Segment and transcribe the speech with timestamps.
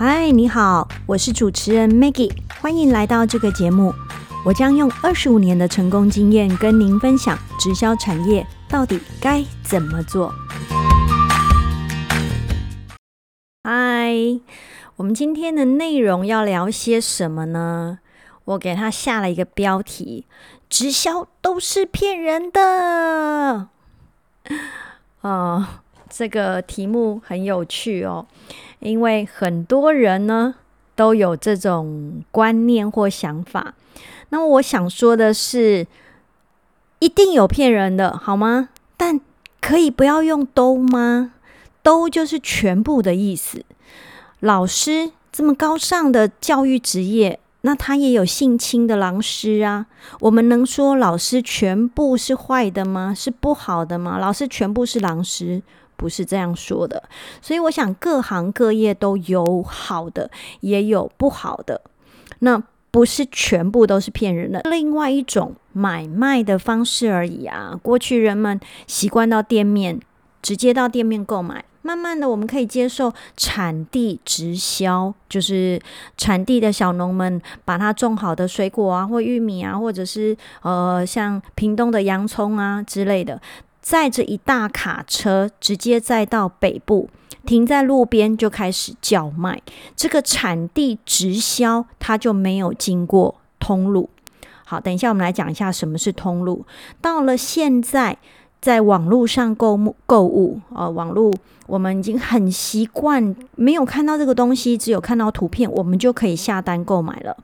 [0.00, 3.92] 嗨，你好，我是主持人 Maggie，欢迎来到这个节目。
[4.44, 10.32] 我将用二十五年的成功经验跟您分享直销产业到底该怎么做。
[13.64, 14.14] 嗨，
[14.94, 17.98] 我们今天的内容要聊些什么呢？
[18.44, 20.26] 我给他下了一个标题：
[20.70, 23.70] 直销都是骗人的。
[25.22, 25.66] 哦，
[26.08, 28.26] 这个题目很有趣哦，
[28.80, 30.54] 因为很多人呢
[30.94, 33.74] 都有这种观念或想法。
[34.30, 35.86] 那么我想说的是，
[36.98, 38.68] 一定有骗人的，好吗？
[38.96, 39.20] 但
[39.60, 41.32] 可以不要用“都”吗
[41.82, 43.64] ？“都”就是全部的意思。
[44.40, 49.86] 老师这么高尚的教育职业，那他也有性侵的老师啊。
[50.20, 53.14] 我们能说老师全部是坏的吗？
[53.14, 54.18] 是不好的吗？
[54.18, 55.62] 老师全部是老师，
[55.98, 57.02] 不是这样说的。
[57.42, 61.82] 所以我想，各行各业都有好的，也有不好的。
[62.38, 67.78] 那不是全部都是骗人的，另外一种买卖的方式而已啊。
[67.82, 70.00] 过去人们习惯到店面，
[70.40, 75.78] 直接到店面购买，慢慢的我们可以接受产地直销，就是
[76.16, 83.40] 产地的小农们把它种好的水果啊，或玉米啊，或者是呃像屏东的洋葱啊之类的，
[83.88, 87.08] 载着一大卡车，直接载到北部。
[87.46, 89.62] 停在路边就开始叫卖，
[89.96, 94.10] 这个产地直销它就没有经过通路。
[94.66, 96.66] 好，等一下我们来讲一下什么是通路。
[97.00, 98.18] 到了现在，
[98.60, 101.32] 在网络上购物购物，呃，网络
[101.66, 107.34] 我们已经很习惯，没有看到这个东西，只有看到图片，我们就可以下单购买了。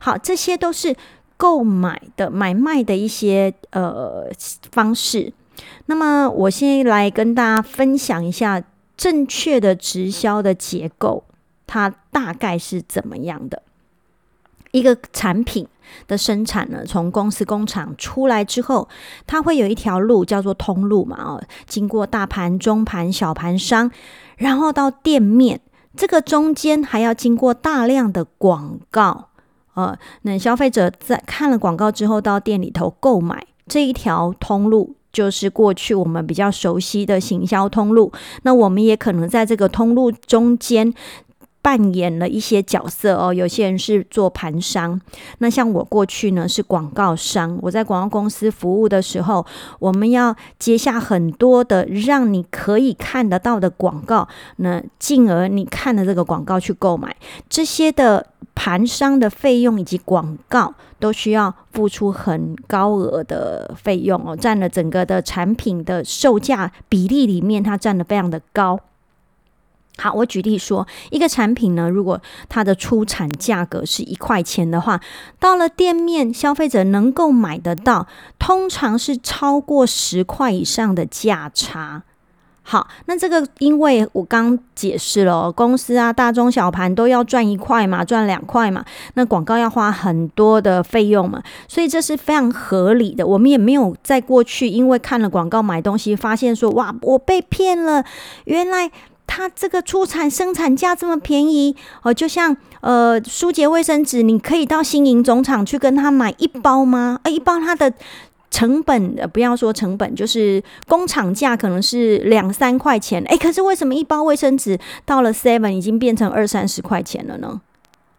[0.00, 0.94] 好，这些都是
[1.36, 4.30] 购买的买卖的一些呃
[4.70, 5.32] 方式。
[5.86, 8.62] 那么，我先来跟大家分享一下。
[8.98, 11.22] 正确的直销的结构，
[11.68, 13.62] 它大概是怎么样的？
[14.72, 15.68] 一个产品
[16.08, 18.88] 的生产呢，从公司工厂出来之后，
[19.24, 21.16] 它会有一条路叫做通路嘛？
[21.22, 23.88] 哦，经过大盘、中盘、小盘商，
[24.36, 25.60] 然后到店面，
[25.96, 29.28] 这个中间还要经过大量的广告。
[29.74, 34.96] 呃，那消费者在看了广告之后，到店里头购买这一条通路。
[35.12, 40.92] 就是过去我们比较熟悉的行销通路，那我们也可能在这个通路中间
[41.60, 43.32] 扮演了一些角色哦。
[43.32, 45.00] 有些人是做盘商，
[45.38, 49.44] 那像我过去呢是广告商，我在广告公司服务的时候，
[49.78, 57.16] 我们要接下很多的让你可以看得到的广告，那进而你看了这个广告去购买
[57.48, 58.26] 这些的。
[58.60, 68.80] 盘商的费用以及广告都需要付出很高额的费用哦，占了整个的产品的售价比例里面，它占的非常的高。
[69.96, 75.00] 好，我举例说，一个产品呢，如果它的出产价格是一块钱的话，
[75.38, 78.08] 到了店面，消费者能够买得到，
[78.40, 82.02] 通常是超过十块以上的价差。
[82.70, 88.84] 好，那这个因为我刚解释了，公司啊，大中小盘都要赚一块嘛，赚两块嘛，
[89.14, 93.26] 那广告要花很多的费用嘛，所以这是非常合理的。
[93.26, 98.04] 我们也没有在过去因为看了广告买东西，发现说哇，我被骗了，
[98.44, 98.90] 原来
[99.26, 107.18] 它这个出产生产价这么便宜哦，就像呃，舒洁卫生纸，你可以到新营总厂去跟他买一包吗？
[107.22, 107.94] 啊，一包它的。
[108.50, 117.60] 成本呃，不要说成本，就是工厂价可能是两三块钱，哎，可是为什么一包卫生纸到了 Seven 已经变成二三十块钱了呢？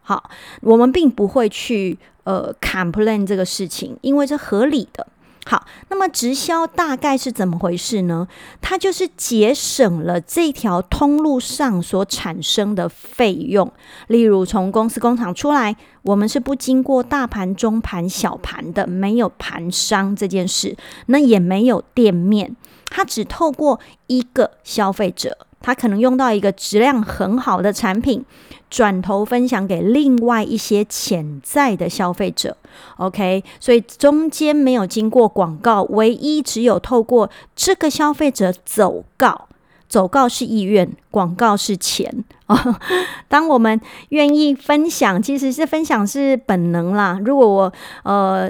[0.01, 0.29] 好，
[0.61, 5.07] 我们并不会去呃 complain 这个事情，因为这合理的。
[5.49, 8.27] 好，那么直销大概是怎么回事呢？
[8.61, 13.73] 它就是节省了这条通路上所产生的费用，
[14.05, 20.77] 例如从公司工厂出来，我们是不经过大盘、中盘、小盘的，没有盘商这件事，
[21.07, 22.55] 那也没有店面，
[22.85, 25.47] 它只透过一个消费者。
[25.59, 28.23] 他可能用到一个质量很好的产品，
[28.69, 32.55] 转头分享给另外一些潜在的消费者。
[32.97, 39.47] OK，所以中间没有经过广告，唯一只有透过这个消费者走告，
[39.87, 42.79] 走告是意愿，广告是钱啊。
[43.27, 43.79] 当我们
[44.09, 47.19] 愿意分享，其实是分享是本能啦。
[47.23, 47.73] 如果我
[48.03, 48.49] 呃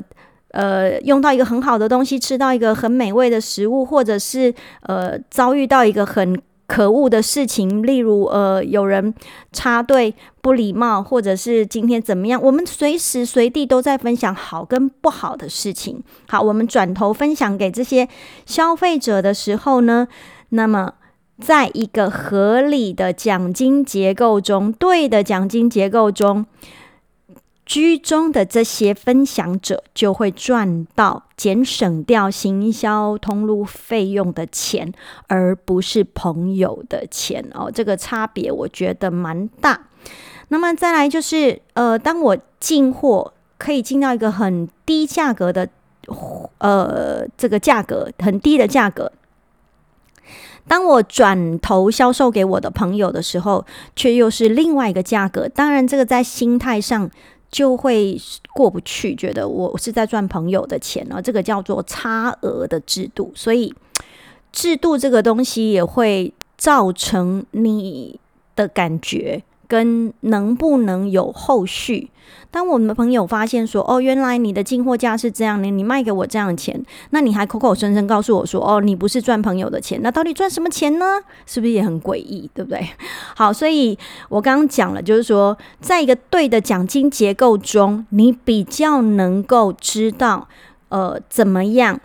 [0.52, 4.54] 呃用到一个很好的东西，吃到一个很美味的食物，或者是
[4.84, 6.40] 呃遭遇到一个很
[6.70, 9.12] 可恶的事情，例如呃，有人
[9.52, 12.40] 插队不礼貌，或者是今天怎么样？
[12.40, 16.04] 我们随时随地都在分享好跟不好的事情。
[16.28, 18.08] 好，我们转头分享给这些
[18.46, 20.08] 消费者的时候呢，
[20.50, 20.94] 那么
[21.42, 26.46] 在一个合理的奖金结构中，对的奖金结构中，
[27.70, 34.92] 居中的这些分享者就会赚到减省掉行销通路费用的钱，
[35.28, 37.70] 而不是朋友的钱哦。
[37.72, 39.88] 这个差别我觉得蛮大。
[40.48, 45.70] 那么再来就是，呃，当我进货可以进到一个很低价格的，
[46.58, 49.12] 呃，这个价格很低的价格。
[50.68, 53.64] 当我转头销售给我的朋友的时候，
[53.96, 55.48] 却又是另外一个价格。
[55.48, 57.12] 当然，这个在心态上
[57.52, 58.20] 就会
[58.54, 61.22] 过不去，觉得我是在赚朋友的钱呢。
[61.22, 63.74] 这个叫做差额的制度，所以
[64.52, 68.20] 制度这个东西也会造成你
[68.56, 69.44] 的感觉。
[69.70, 72.10] 跟能不能有后续？
[72.52, 81.06] 当我们的朋友发现说：“哦，原来你的进货价是这样的，你卖给我这样的钱，那你还口口声声告诉我说：‘哦，你不是赚朋友的钱，那到底赚什么钱呢？’
[81.46, 82.50] 是不是也很诡异？
[82.54, 82.90] 对不对？
[83.38, 83.98] 好，所以
[84.30, 90.48] 我刚刚讲了，就是说，在一个对的奖金结构中，你比较能够知道，
[90.90, 92.00] 呃，怎么样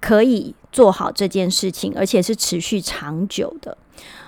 [0.00, 3.76] 可以做好这件事情，而且是持续长久的。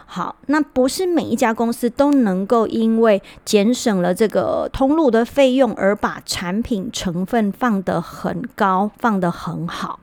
[0.06, 9.98] 好，那不是每一家公司都能够因为减省了这个通路的费用而把产品成分放得很高，放得很好。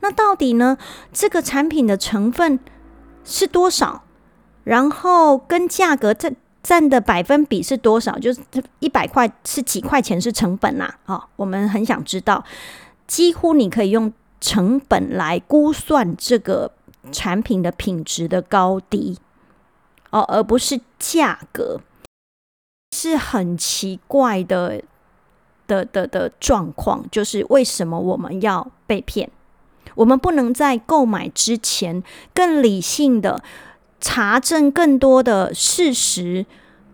[0.00, 0.76] 那到底呢？
[1.12, 2.58] 这个产品的成分
[3.24, 4.02] 是多少？
[4.64, 8.18] 然后跟价格占占的百分比是多少？
[8.18, 8.40] 就是
[8.80, 10.92] 一百块是几块钱是成本呐？
[11.04, 12.44] 好，我们很想知道。
[13.06, 16.72] 几乎你可以用成本来估算这个
[17.12, 19.18] 产品的品质的高低。
[20.14, 21.80] 哦，而不是价格，
[22.92, 24.80] 是很奇怪的
[25.66, 27.04] 的的的状况。
[27.10, 29.28] 就是为什么我们要被骗？
[29.96, 32.00] 我们不能在购买之前
[32.32, 33.42] 更理性的
[34.00, 36.46] 查证更多的事实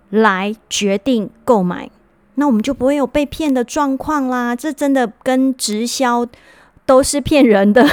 [0.09, 1.91] 来决定购买，
[2.37, 4.57] 那我们就不会有被骗的状况啦。
[4.57, 6.27] 这真的跟直销。
[6.91, 7.87] 都是骗人的，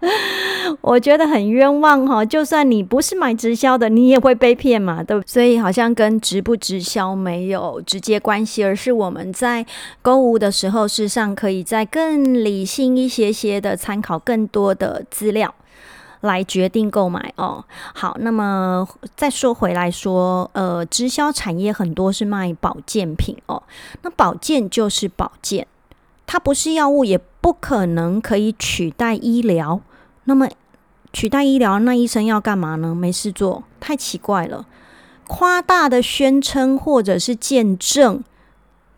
[0.82, 2.22] 我觉得很冤枉哈。
[2.22, 9.64] 就算你不是买直销的，你也会被骗嘛，对所以好像跟直不直销没有直接关系，而是我们在
[10.02, 15.54] 购物的时候，事实上可以在更理性一些些的参考更多的资料
[16.20, 17.64] 来决定购买哦。
[17.94, 18.86] 好，那么
[19.16, 23.62] 再说回来说，呃，直销产业很多是卖保健品哦，
[24.02, 25.66] 那保健就是保健。
[26.30, 29.80] 它不是药物，也不可能可以取代医疗。
[30.24, 30.48] 那么
[31.12, 32.94] 取代医疗，那医生要干嘛呢？
[32.94, 34.66] 没事做，太奇怪了。
[35.26, 38.22] 夸大的宣称或者是见证，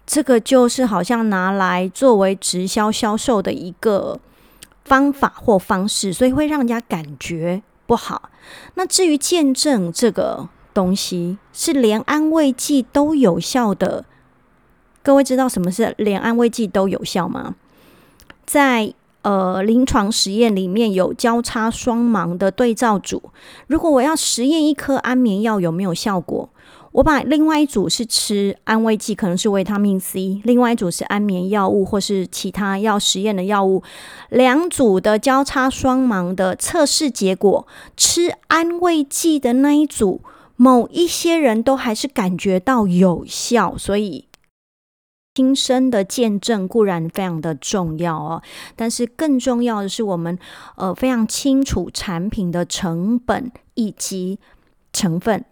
[0.06, 4.18] 这个就是好像拿来作为直销销售的一个
[4.84, 8.30] 方法或方式，所以会让人家感觉不好。
[8.74, 14.04] 那至于见证这个东西，是连安慰剂都有效的。
[15.02, 17.54] 各位知道什么是连安慰剂都有效吗？
[18.52, 18.92] 在
[19.22, 23.22] 呃临床实验里面有交叉双盲的对照组。
[23.68, 26.50] 如果我要实验一颗安眠药有没有效果，
[26.90, 33.84] 我把另外一组是吃安慰剂，可能是维他命 C，另外一组是安眠药物或是其他要实验的药物。
[34.30, 40.22] 两组的交叉双盲的测试结果，吃安慰剂的那一组，
[40.56, 44.24] 某一些人都还是感觉到有效，所以。
[45.36, 48.42] 亲身的见证固然非常的重要哦，
[48.74, 50.36] 但是更重要的是，我们
[50.76, 54.40] 呃非常清楚产品的成本以及
[54.92, 55.44] 成分，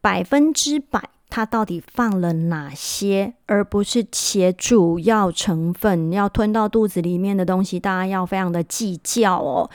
[0.00, 9.70] 百分之百它到底放了哪些，而不是且主要成分要吞到肚子里面的东西，大家要非常的计较哦。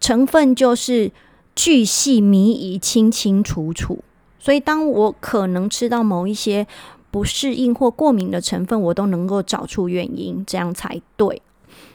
[0.00, 1.12] 成分就是
[1.54, 4.02] 巨细靡遗、清清楚楚，
[4.38, 6.66] 所以当我可能吃到某一些。
[7.10, 11.42] 不适应或过敏的成分，我都能够找出原因，这样才对。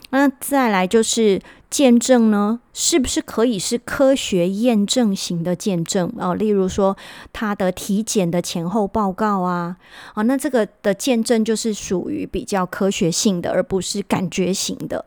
[0.10, 1.42] 那再来就是
[1.72, 6.36] 见证呢，是不是可以是科学验证型的见证哦？
[6.36, 6.96] 例如说
[7.32, 9.76] 他的体检的前后报告啊，
[10.14, 15.04] 啊，那这个的见证就是属于比较科学性的，而不是感觉型的。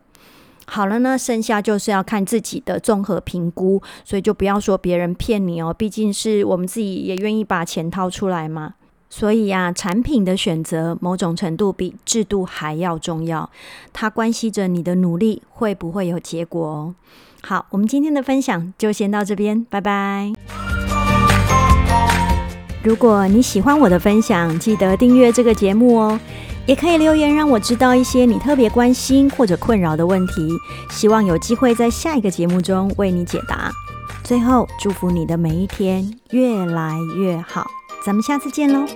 [0.66, 8.75] 好了，那剩下就是要看自己的综合评估，所以就不要说别人骗你哦，毕竟是我们自己也愿意把钱掏出来嘛。
[9.08, 13.48] 所以呀，产品的选择某种程度比制度还要重要，
[13.92, 16.94] 它关系着你的努力会不会有结果哦。
[17.42, 20.32] 好，我们今天的分享就先到这边，拜拜。
[22.82, 26.20] 如果你喜欢我的分享，记得订阅这个节目哦，
[26.66, 30.48] 也可以留言让我知道一些你特别关心或者困扰的问题，
[30.90, 33.70] 希望有机会在下一个节目中为你解答。
[34.22, 37.66] 最后，祝福你的每一天越来越好。
[38.06, 38.86] 咱们下次见喽。